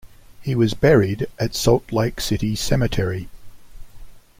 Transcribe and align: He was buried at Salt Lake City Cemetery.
He 0.41 0.55
was 0.55 0.73
buried 0.73 1.27
at 1.37 1.53
Salt 1.53 1.91
Lake 1.91 2.19
City 2.19 2.55
Cemetery. 2.55 3.29